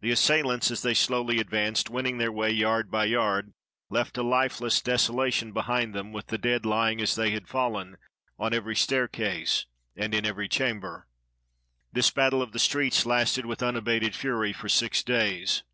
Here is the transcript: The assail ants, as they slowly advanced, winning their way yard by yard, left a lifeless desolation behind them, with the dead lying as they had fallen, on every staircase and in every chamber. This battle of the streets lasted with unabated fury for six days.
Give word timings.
The 0.00 0.12
assail 0.12 0.52
ants, 0.52 0.70
as 0.70 0.82
they 0.82 0.94
slowly 0.94 1.40
advanced, 1.40 1.90
winning 1.90 2.18
their 2.18 2.30
way 2.30 2.48
yard 2.48 2.92
by 2.92 3.06
yard, 3.06 3.54
left 3.90 4.16
a 4.16 4.22
lifeless 4.22 4.80
desolation 4.80 5.50
behind 5.52 5.92
them, 5.96 6.12
with 6.12 6.28
the 6.28 6.38
dead 6.38 6.64
lying 6.64 7.00
as 7.00 7.16
they 7.16 7.30
had 7.30 7.48
fallen, 7.48 7.96
on 8.38 8.54
every 8.54 8.76
staircase 8.76 9.66
and 9.96 10.14
in 10.14 10.24
every 10.24 10.48
chamber. 10.48 11.08
This 11.92 12.12
battle 12.12 12.40
of 12.40 12.52
the 12.52 12.60
streets 12.60 13.04
lasted 13.04 13.46
with 13.46 13.60
unabated 13.60 14.14
fury 14.14 14.52
for 14.52 14.68
six 14.68 15.02
days. 15.02 15.64